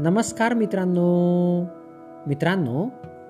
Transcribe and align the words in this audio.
नमस्कार 0.00 0.54
मित्रांनो. 0.54 1.62
मित्रांनो 2.26 2.86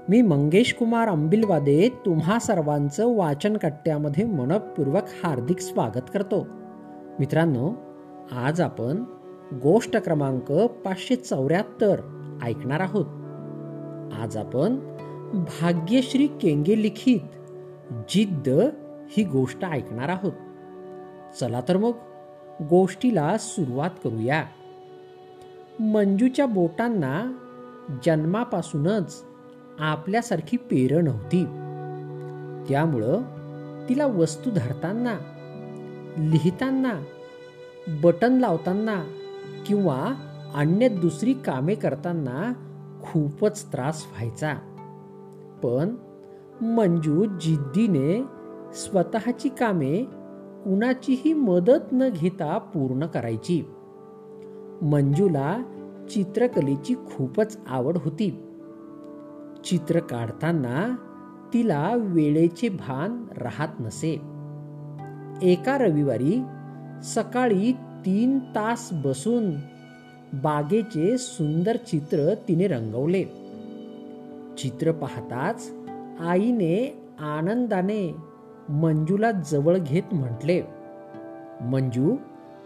मी 0.08 0.22
मंगेश 0.22 0.74
कुमार 0.74 1.08
अंबिलवादे 1.08 1.88
तुम्हा 2.06 2.38
सर्वांचं 2.38 3.16
वाचन 3.16 3.56
कट्ट्यामध्ये 3.56 4.24
मनपूर्वक 4.24 5.02
हार्दिक 5.24 5.58
स्वागत 5.58 6.10
करतो. 6.14 6.46
मित्रांनो 7.18 7.72
आज 8.32 8.60
आपण 8.60 9.04
गोष्ट 9.62 9.96
क्रमांक 9.96 10.52
पाचशे 10.52 11.16
चौऱ्याहत्तर 11.16 12.00
ऐकणार 12.42 12.80
आहोत. 12.80 13.06
आज 14.20 14.36
आपण 14.36 14.76
भाग्यश्री 15.32 16.26
केंगे 16.26 16.82
लिखित 16.82 17.20
जिद्द 18.08 18.48
ही 19.08 19.24
गोष्ट 19.24 19.64
ऐकणार 19.64 20.08
आहोत. 20.08 20.32
चला 21.40 21.60
तर 21.68 21.76
मग 21.76 21.92
गोष्टीला 22.70 23.36
सुरुवात 23.38 23.90
करूया. 24.04 24.44
मंजूच्या 25.80 26.46
बोटांना 26.46 27.32
जन्मापासूनच 28.04 29.24
आपल्यासारखी 29.78 30.56
पेर 30.56 31.00
नव्हती. 31.00 31.44
त्यामुळं 32.68 33.22
तिला 33.88 34.06
वस्तू 34.06 34.50
धरताना 34.50 35.18
लिहिताना 36.18 37.02
बटन 38.02 38.32
लावताना 38.32 39.04
किंवा 39.66 40.14
अन्य 40.54 40.88
दुसरी 40.88 41.32
कामे 41.32 41.74
करताना 41.74 42.52
खूपच 43.02 43.72
त्रास 43.72 44.04
व्हायचा. 44.12 44.54
पण 45.62 45.94
मंजू 46.64 47.24
जिद्दीने 47.24 48.24
स्वतःची 48.72 49.48
कामे 49.48 50.04
कुणाचीही 50.64 51.32
मदत 51.32 51.92
न 51.92 52.08
घेता 52.08 52.58
पूर्ण 52.58 53.06
करायची. 53.06 53.62
मंजूला 54.82 55.62
चित्रकलेची 56.10 56.94
खूपच 56.94 57.58
आवड 57.68 57.96
होती. 57.96 58.30
चित्र 59.64 60.00
काढताना 60.00 60.96
तिला 61.54 61.92
वेळेचे 61.96 62.68
भान 62.68 63.24
राहत 63.36 63.68
नसे. 63.80 64.12
एका 65.42 65.78
रविवारी 65.78 66.42
सकाळी 67.02 67.72
तीन 68.06 68.38
तास 68.38 68.88
बसून 68.92 69.50
बागेचे 70.32 71.18
सुंदर 71.18 71.76
चित्र 71.76 72.34
तिने 72.48 72.66
रंगवले. 72.66 73.24
चित्र 74.58 74.92
पाहताच 74.92 75.70
आईने 76.20 77.02
आनंदाने 77.18 78.14
मंजूला 78.68 79.30
जवळ 79.30 79.78
घेत 79.78 80.14
म्हटले 80.14 80.62
मंजू 81.60 82.16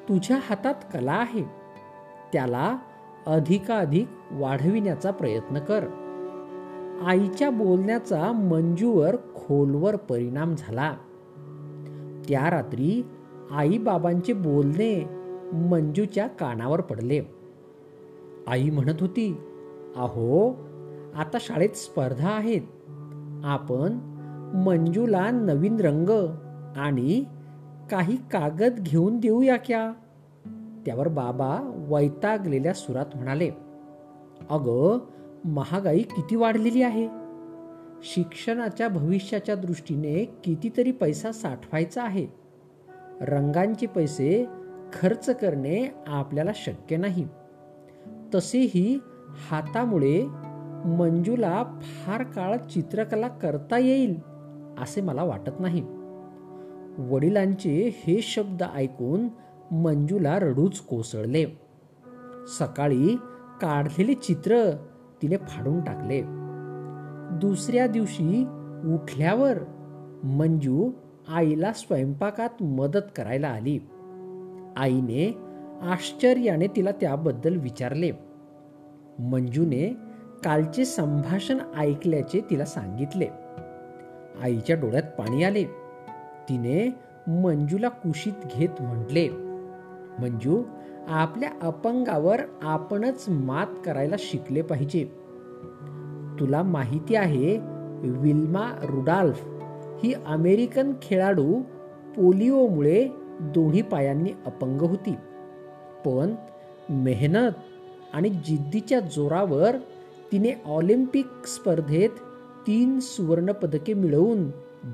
तुझ्या 0.09 0.39
हातात 0.43 0.75
कला 0.93 1.13
आहे. 1.13 1.43
त्याला 2.33 2.77
अधिकाधिक 3.27 4.09
वाढविण्याचा 4.31 5.11
प्रयत्न 5.11 5.59
कर. 5.59 5.85
आईच्या 7.07 7.51
बोलण्याचा 7.51 8.33
मंजूवर 8.33 9.17
खोलवर 9.17 9.97
परिणाम 9.97 10.55
झाला. 10.59 10.93
त्या 12.29 12.51
रात्री 12.51 13.07
आई 13.51 13.79
बाबांचे 13.79 14.33
बोलणे 14.33 15.05
मंजूच्या 15.53 16.27
कानावर 16.27 16.81
पडले. 16.81 17.21
आई 18.47 18.71
म्हणत 18.71 19.01
होती 19.01 19.39
अहो 19.97 20.51
आता 21.15 21.37
शाळेत 21.41 21.77
स्पर्धा 21.77 22.31
आहेत. 22.31 22.63
आपण 23.45 23.99
मंजूला 24.67 25.31
नवीन 25.31 25.77
रंग 25.81 26.11
आणि 26.77 27.25
काही 27.91 28.17
कागद 28.17 28.75
घेऊन 28.79 29.19
देऊया 29.19 29.57
क्या? 29.57 29.93
त्यावर 30.87 31.09
बाबा 31.09 31.85
वैतागलेल्या 31.89 32.73
सुरात 32.73 33.07
म्हणाले 33.15 33.51
अगं 34.51 34.99
महागाई 35.45 36.03
किती 36.03 36.37
वाढलेली 36.37 36.83
आहे? 36.83 37.09
शिक्षणाच्या 38.03 38.89
भविष्याच्या 38.89 39.55
दृष्टीने 39.55 40.25
कितीतरी 40.45 40.93
पैसा 40.93 41.33
साठवायचा 41.33 42.03
आहे. 42.03 42.27
रंगांचे 43.21 43.87
पैसे 43.87 44.47
खर्च 44.93 45.31
करणे 45.31 45.95
आपल्याला 46.07 46.51
शक्य 46.55 46.97
नाही. 46.97 47.29
तसेही 48.35 48.99
हातामुळे 49.51 50.27
मंजूला 50.85 51.65
फार 51.83 52.23
काळ 52.23 52.57
चित्रकला 52.57 53.29
करता 53.29 53.79
येईल 53.79 54.21
असे 54.79 55.01
मला 55.01 55.23
वाटत 55.23 55.61
नाही. 55.61 55.83
वडिलांचे 56.99 57.93
हे 57.95 58.23
शब्द 58.23 58.63
ऐकून 58.75 59.29
मंजूला 59.73 60.39
रडूच 60.39 60.81
कोसळले. 60.81 61.45
सकाळी 62.59 63.17
काढलेले 63.61 64.15
चित्र 64.15 64.77
तिने 65.23 65.37
फाडून 65.37 65.81
टाकले. 65.81 66.23
दुसऱ्या 67.39 67.87
दिवशी 67.87 68.45
उठल्यावर 68.95 69.59
मंजू 70.25 70.91
आईला 71.29 71.73
स्वयंपाकात 71.73 72.63
मदत 72.63 73.13
करायला 73.17 73.49
आली. 73.49 73.79
आईने 74.77 75.39
आश्चर्याने 75.83 76.67
तिला 76.67 76.91
त्याबद्दल 76.91 77.57
विचारले. 77.57 78.11
मंजूने 79.19 79.97
कालचे 80.45 80.85
संभाषण 80.85 81.59
ऐकल्याचे 81.77 82.41
तिला 82.51 82.65
सांगितले. 82.65 83.27
आईच्या 84.43 84.77
डोळ्यात 84.77 85.03
पाणी 85.03 85.45
आले. 85.45 85.65
तिने 86.49 86.95
मंजूला 87.29 87.89
कुशीत 87.89 88.47
घेत 88.57 88.83
म्हटले 88.83 89.52
मंजू 90.21 90.63
आपल्या 91.09 91.51
अपंगावर 91.63 92.41
आपणच 92.63 93.25
मात 93.29 93.67
करायला 93.85 94.15
शिकले 94.19 94.63
पाहिजे. 94.63 95.05
तुला 96.41 96.63
माहिती 96.63 97.15
आहे 97.15 97.59
विल्मा 98.09 98.79
रुडाल्फ 98.83 99.45
ही 100.05 100.13
अमेरिकन 100.27 100.93
खेळाडू 101.03 101.61
पोलिओमुळे 102.17 103.09
दोन्ही 103.41 103.83
पायांनी 103.83 104.31
अपंग 104.47 104.81
होती. 104.81 105.15
पण 106.05 106.35
मेहनत 106.91 107.53
आणि 108.13 108.29
जिद्दीच्या 108.29 109.01
जोरावर 109.01 109.77
तिने 110.33 110.63
ऑलिम्पिक 110.67 111.47
स्पर्धेत 111.47 112.11
तीन 112.67 113.01
सुवर्णपदके 113.01 113.95
मिळवून 113.95 114.51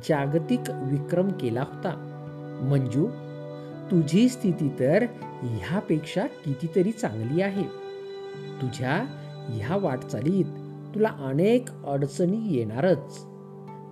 जागतिक 0.08 0.60
विक्रम 0.68 1.28
केला 1.28 1.60
होता. 1.60 2.14
मंजू 2.70 3.06
तुझी 3.90 4.28
स्थिती 4.28 4.68
तर 4.80 5.06
ह्यापेक्षा 5.42 6.26
कितीतरी 6.26 6.90
चांगली 6.92 7.40
आहे. 7.40 7.62
तुझ्या 8.62 9.04
ह्या 9.48 9.76
वाटचालीत 9.76 10.44
तुला 10.94 11.08
अनेक 11.08 11.68
अडचणी 11.86 12.54
येणारच. 12.54 13.26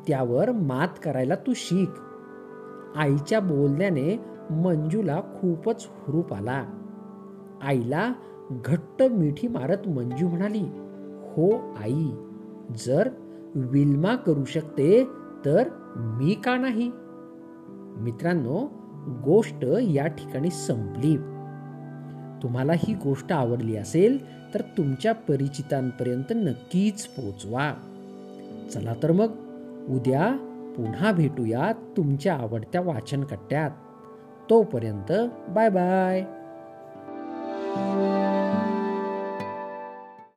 त्यावर 0.08 0.52
मात 0.52 0.88
करायला 1.04 1.34
तू 1.34 1.52
शिक. 1.56 1.88
आईच्या 2.96 3.40
बोलण्याने 3.40 4.20
मंजूला 4.50 5.20
खूपच 5.20 5.86
हुरूप 5.90 6.34
आला. 6.34 6.64
आईला 7.62 8.12
घट्ट 8.50 9.02
मिठी 9.02 9.48
मारत 9.48 9.88
मंजू 9.88 10.28
म्हणाली 10.28 10.64
हो 11.32 11.74
आई 11.82 12.10
जर 12.86 13.08
विल्मा 13.54 14.16
करू 14.16 14.44
शकते 14.44 15.04
तर 15.44 15.68
मी 15.96 16.34
का 16.34 16.56
नाही? 16.56 16.90
मित्रांनो 17.98 18.68
गोष्ट 19.06 19.64
या 19.80 20.06
ठिकाणी 20.06 20.50
संपली. 20.50 21.16
तुम्हाला 22.42 22.72
ही 22.72 22.94
गोष्ट 22.94 23.32
आवडली 23.32 23.76
असेल 23.76 24.36
तर 24.54 24.60
तुमच्या 24.60 25.14
परिचितांपर्यंत 25.14 26.32
नक्कीच 26.36 27.06
पोचवा. 27.06 27.72
चला 28.74 28.94
तर 29.02 29.12
मग 29.12 29.28
उद्या 29.88 30.36
पुन्हा 30.76 31.12
भेटूया 31.12 31.72
तुमच्या 31.96 32.34
आवडत्या 32.34 32.80
वाचन 32.80 33.24
कट्ट्यात 33.24 33.70
तोपर्यंत 34.50 35.12
बाय 35.48 35.68
बाय. 35.68 36.24